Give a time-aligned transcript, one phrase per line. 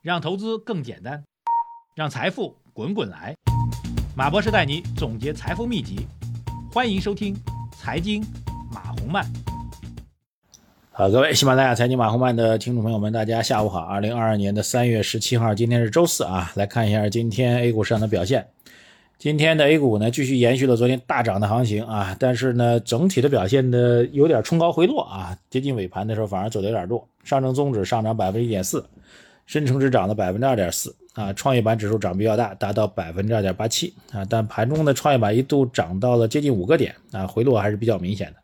[0.00, 1.24] 让投资更简单，
[1.96, 3.34] 让财富滚滚来。
[4.14, 6.06] 马博士带你总结财富秘籍，
[6.72, 7.34] 欢迎收听
[7.76, 8.24] 《财经
[8.72, 9.24] 马红漫》。
[10.92, 13.80] 好，各位喜马拉雅财经马红漫的听众朋友们，大家下午好。
[13.80, 18.46] 二零二二年的三月十七号，今天是周四啊，来看一下今天 A 股市场的表现。
[19.18, 27.08] 今天的 A 股呢，继续延续了昨天大涨的行情啊，但是呢，整体的表现呢有点冲高回落啊，接近尾盘的时候反而走的有点弱。
[27.24, 28.88] 上证综指上涨百分之一点四，
[29.48, 38.36] 深成指涨了百分之二点四啊，创业板指数涨比较大，达到百分之二点八七啊，但盘中的创业板一度涨到了接近五个点啊，回落还是比较明显的，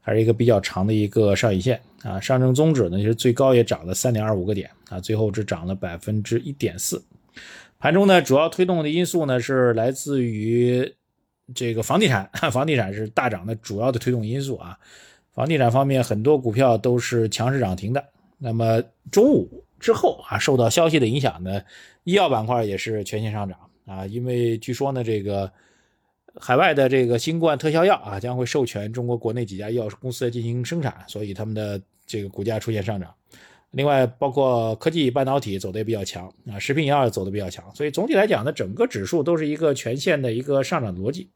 [0.00, 2.20] 还是一个比较长的一个上影线啊。
[2.20, 7.04] 上证综指呢，其实最高也涨了三点二五个点啊，最后只涨了百分之一点四。
[7.80, 10.94] 盘中呢，主要推动的因素呢是来自于
[11.52, 14.78] 这个房地产， 房地产是大涨的主要的推动因素啊。
[15.32, 18.04] 房地产方面很多股票都是强势涨停的。
[18.38, 18.80] 那么
[19.10, 21.60] 中午之后啊，受到消息的影响呢，
[22.04, 25.52] 医药板块也是全线上涨啊，因为据说呢，这个
[26.40, 33.14] 海外的这个新冠特效药啊将会授权中国国内几家医药公司来进行生产，所以他们的这个股价出现上涨。
[33.72, 41.28] 另外，包括科技半导体走的也比较强啊，食品药走的比较强，所以总体来讲呢，整个指数都是一个全线的一个上涨逻辑。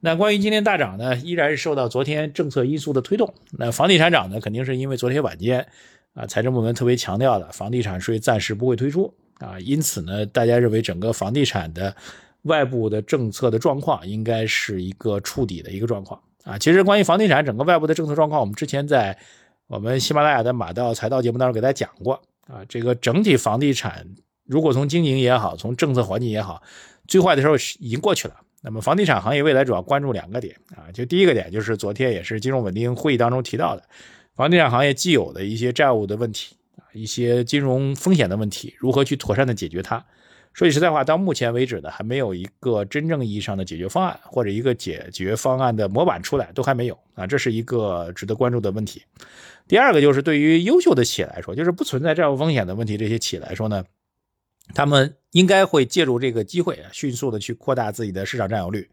[0.00, 3.34] 那关于今天大涨呢，依然是受到昨天政策因素的推动。
[3.52, 5.66] 那房地产涨呢，肯定是因为昨天晚间
[6.14, 11.94] 啊，财政部门特别强调的房地产税暂时不会推出啊，因此呢，大家认为整个房地产的
[12.42, 16.58] 外部的政策的状况应该是一个触底的一个状况啊。
[16.58, 19.18] 其实关于房地产整个外部的政策状况，我们之前在。
[19.66, 24.06] 我们喜马拉雅的马道财道节目当中给大家讲过啊，这个整体房地产
[24.44, 26.62] 如果从经营也好，从政策环境也好，
[27.08, 28.34] 最坏的时候已经过去了。
[28.60, 33.82] 那么房地产行业未来主要关注两个点啊，就第一个点就是昨天也是金融稳定会议当中提到的，
[34.36, 36.56] 房地产行业既有的一些债务的问题，
[36.92, 40.04] 一些金融风险的问题，如何去妥善的解决它。
[40.52, 49.02] 说句实在话，到目前为止呢，还没有一个真正意义上的解决方案，或者一个解决方案的模板出来，都还没有啊，这是一个值得关注的问题。
[49.66, 53.84] 第二个就是对于优秀的企业来说，就是不存在债务风险的问题，这些企业来说呢，
[54.74, 58.88] 他们应该会借助这个机会啊，迅速的去扩大自己的市场占有率。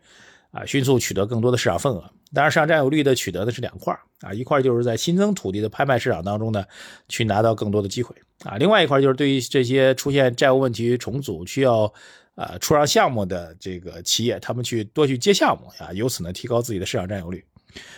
[0.52, 2.04] 啊，迅速取得更多的市场份额。
[2.34, 6.64] 当然，市场占有率的取得的是两块啊，一块就是在新增土地的拍卖市场当中呢，
[7.10, 8.58] 去拿到更多的机会啊。
[8.58, 11.92] 另外一块就是对于这些出现债务问题重组需要
[12.36, 17.44] 啊出让项目的这个企业，他们去多去接项目啊，由此呢提高自己的市场占有率。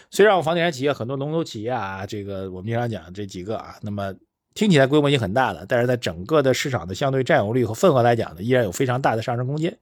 [0.10, 4.14] 虽然我房地产企业很多龙头企业啊，这个我们经常讲这几个啊，那么
[4.56, 9.78] 听起来规模已经很大了，但是在整个的市场的相对占有率和份额来讲呢，依然有非常大的上升空间。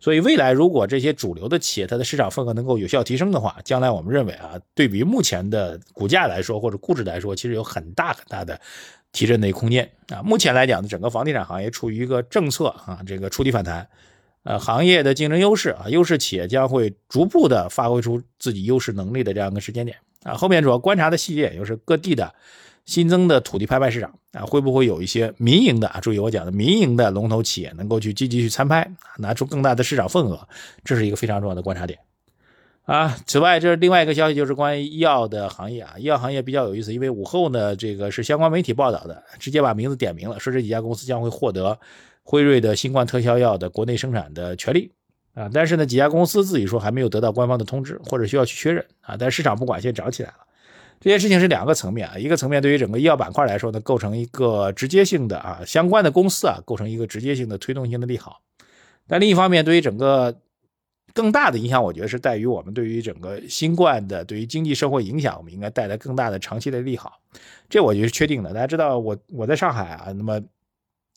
[0.00, 8.58] 所以未来如果这些主流的企业它的市场份额能够有效提升的话，将来我们认为啊，对比目前的股价来说或者估值来说，其实有很大很大的
[9.12, 10.22] 提振的一个空间啊。
[10.22, 13.86] 目前来讲呢，整个房地产行业处于一个政策啊这个触底反弹，
[14.44, 20.32] 呃，行业的竞争优势啊，优势企业将会逐步的发挥出自己优势能力的这样一个时间点啊。
[20.32, 22.34] 后面主要观察的细节就是各地的。
[22.90, 26.00] 新增的土地拍卖市场啊，会不会有一些民营的啊？
[26.00, 30.48] 注意我讲的民营的龙头企业能够去积极去参拍，拿出更大的市场份额，
[30.82, 32.00] 这是一个非常重要的观察点
[32.86, 33.16] 啊。
[33.26, 35.94] 此外，这是另外一个消息，就是关于医药的行业啊。
[35.98, 41.78] 医药行业比较有意思，因为午后呢，这个是相关媒体报道的，直接把名字点名了，说这几家公司将会获得
[42.24, 44.90] 辉瑞的新冠特效药的国内生产的权利
[45.34, 45.48] 啊。
[45.54, 49.16] 但是呢，几家公司自己说还没有得到官方的通知，或者需要去确认啊。
[49.16, 50.38] 但市场不管，现在涨起来了。
[51.00, 58.42] 这件事情是两个层面啊，一个层面对于整个医药板块来说呢，构成一个直接性的啊，相关的公司啊，构成一个直接性的推动性的利好。
[59.08, 60.38] 但另一方面，对于整个
[61.14, 67.18] 更大的影响，我觉得是在于我们对于整个新冠的对于经济社会影响，我们应该带来更大的长期的利好。
[67.70, 68.52] 这我觉得是确定的。
[68.52, 70.38] 大家知道，我我在上海啊，那么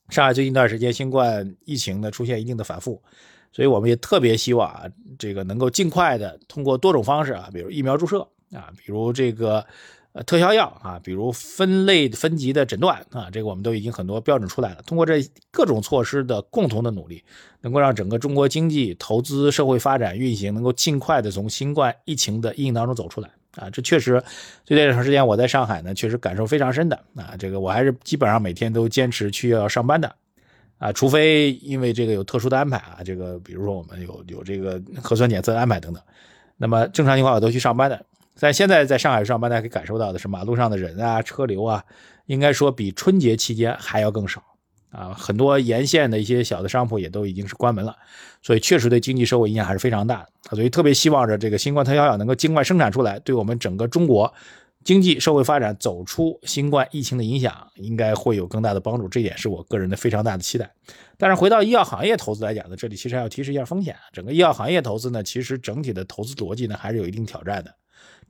[0.07, 3.03] 上海最近一段时间新冠疫情呢出现一定的反复，
[3.51, 4.85] 所以我们也特别希望啊，
[5.19, 8.25] 这个能够尽快的通过多种方式啊，比如疫苗注射。
[8.53, 9.65] 啊，比如这个
[10.13, 14.81] 呃特效药啊，比如分类分级的诊断啊，这个我们都已经很多标准出来了。
[14.85, 17.23] 通过这各种措施的共同的努力，
[17.61, 23.69] 能够让整个中国经济、投资、社会发展运行能够尽快的从新冠疫情的阴影当中走出来啊。
[23.69, 24.23] 这确实，
[24.63, 27.35] 最近这段长时间我在上海呢，确实感受非常深的啊。
[27.39, 30.15] 这个我还是基本上每天都坚持去要上班的
[30.77, 36.03] 啊，除非因为这个有特殊的安排啊，这个比如说我们有有这个核酸检测安排等等，
[36.57, 38.05] 那么正常情况我都去上班的。
[38.35, 41.83] 在现在在上海上班，大家可以感受到的是，马路上的人啊、车流啊，
[42.25, 44.43] 应该说比春节期间还要更少
[44.89, 45.13] 啊。
[45.13, 47.95] 很多沿线的一些小的商铺也都已经是关门了，
[48.41, 50.55] 所以确实对经济社会影响还是非常大的。
[50.55, 54.33] 所以特别希望着这个新冠特效药能够尽快生产出来，对我们整个中国
[54.83, 59.07] 经济社会发展走出新冠疫情的影响，应该会有更大的帮助。
[59.07, 60.69] 这点是我个人的非常大的期待。
[61.17, 63.95] 但是回到医药行业投资来讲呢，这里其实还要提示一下风险。
[64.11, 67.73] 整个医药行业投资呢，其实整体的投资逻辑呢，还是有一定挑战的。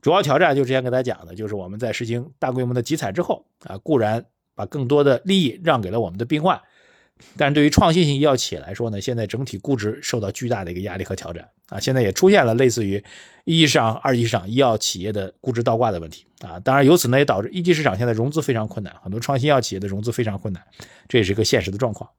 [0.00, 4.24] 主要挑战就之前跟大家讲的，就是我们在实行大规模的集采之后啊，固然
[4.54, 6.60] 把更多的利益让给了我们的病患。
[7.36, 13.02] 但是对于创新型医药企业来说呢，现在整体估值受到巨大的一个压力和挑战啊，现在也出现了类似于
[13.44, 16.58] 一级市场、二级市场医药企业的估值倒挂的问题啊。
[16.58, 20.62] 当然，由此呢也导致一级市场现在融资非常困难，很多创新药企业的融资非常困难，
[21.08, 22.10] 这也是一个现实的状况。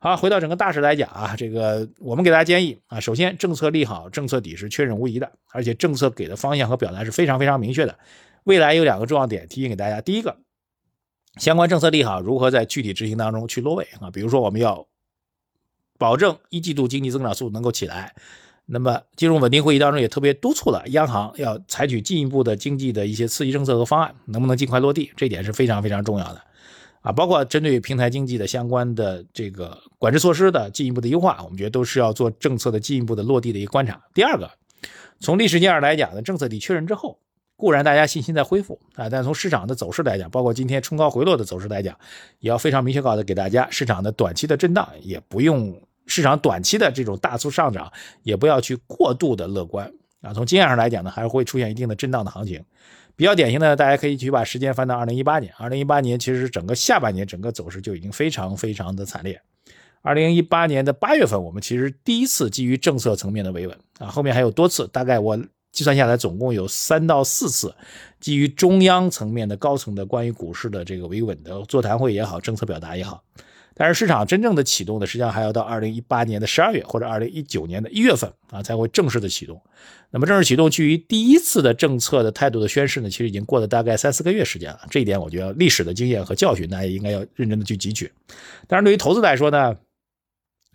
[0.00, 7.98] 好，回到整个大势来讲啊，这个我们给大家建议啊，首先政策利好，政策底是确认无疑的，而且政策给的方向和表达是非常非常明确的。
[8.44, 10.36] 未来有两个重要点提醒给大家，第一个。
[11.36, 14.10] 相关政策利好如何在具体执行当中去落位啊？
[14.10, 14.86] 比如说，我们要
[15.96, 18.14] 保证一季度经济增长速度能够起来，
[18.66, 25.12] 那么金融稳定会议当中也特别督促了央行要采取进一步的经济的一些刺激政策和方案，能不能尽快落地？
[25.16, 26.42] 这点是非常非常重要的
[27.08, 27.12] 啊！
[27.12, 33.98] 包括针对平台经济的相关的这个管制措施的进一步的优化，我们觉得都是要做政策的进一步的落地的一个观察。
[34.12, 34.50] 第二个，
[35.18, 37.18] 从历史经验来讲呢，政策底确认之后。
[37.56, 41.98] 固然大家信心在恢复啊，但从市场的走势来讲，包括今天冲高回落的走势来讲，
[42.38, 45.76] 也要非常明确告诉给大家，市场的短期的震荡也不用，
[46.06, 50.32] 市场短期的这种大促上涨也不要去过度的乐观啊。
[50.32, 52.64] 从经验上来讲呢，还是会出现一定的震荡的行情。
[53.18, 59.42] 比较典型的，大家可以去把时间翻到二零一八年，二零一八年其实整个下半年整个走势就已经非常非常的惨烈。
[60.02, 65.36] 二零一八年的八月份，我们其实第一次基于政策层面的维稳啊，后面还有多次，大概我。
[65.70, 67.72] 计算下来，总共有三到四次
[68.18, 73.22] 基于中央层面的高层的关于股市的这个维稳的座谈会也好，政策表达也好。
[73.78, 79.58] 但是市场真正的启动呢，实际上还要到二零一八年的十二月或者二零一九年的一月份啊，才会正式的启动。
[80.10, 84.80] 那么正式启动，距离第一次的政策的态度的宣示呢，其实已经过了大概三四个月时间了。
[84.90, 88.10] 这一点，我觉得历史的经验和教训，大家应该要认真的去汲取。
[88.66, 89.76] 但是，对于投资来说呢。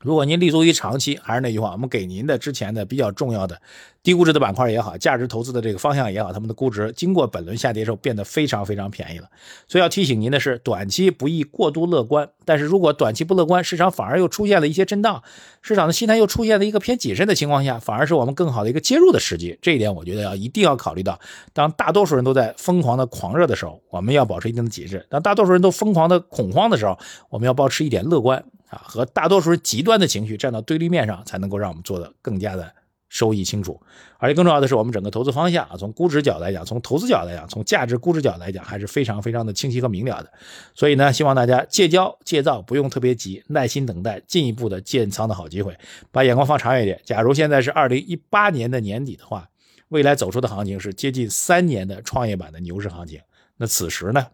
[0.03, 3.59] 如果您立足于长期，还是那句话，我们给您的之前的比较重要的
[4.03, 9.29] 低估值的板块也好，价值投资的这个方向也好，他们的估值经过本轮下跌之后变得非常非常便宜了。
[9.67, 12.29] 所以要提醒您的是，短期不宜过度乐观。
[12.45, 15.23] 但是如果短期不乐观，市场反而又出现了一些震荡，
[15.61, 19.57] 市场的心态又出现了一个偏谨慎的情况下，反而是我们更好的一个介入的时机。
[19.61, 21.17] 这一点我觉得要一定要考虑到。
[21.53, 26.99] 当大多数人都在疯狂的狂热的时候，我们要保持一定的谨慎；当大多数人都疯狂的恐慌的时候，
[27.29, 28.44] 我们要保持一点乐观。
[28.73, 32.73] 啊，和大多数极端的情绪站到对立面上，才能够让我们做的更加的
[33.07, 33.79] 收益清楚。
[34.17, 40.31] 而且更重要的是，我们整个投资方向啊，从估值角来讲，从投资角来讲，从价值估值角来讲，还是非常非常的清晰和明了的。
[40.73, 45.77] 所以呢，希望大家戒骄戒躁，不用特别急，耐心等待进一步的建仓的好机会，
[46.11, 46.99] 把眼光放长远一点。
[47.03, 49.49] 假如现在是二零一八年的年底的话，
[49.89, 53.19] 未来走出的行情是接近三年的创业板的牛市行情。
[53.57, 54.25] 那此时呢，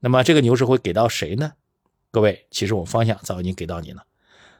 [0.00, 1.52] 那么这个牛市会给到谁呢？
[2.18, 4.02] 各位，其实我方向早已经给到你了。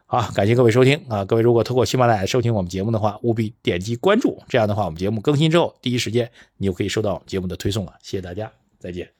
[0.07, 1.25] 好，感谢各位收听啊！
[1.25, 7.95] 各位如果通过喜马拉雅收听我们节目的话，务必点击关注，这样的话我们节目更新之后，第一时间你就可以收到节目的推送了。
[8.01, 9.18] 谢谢大家，再见。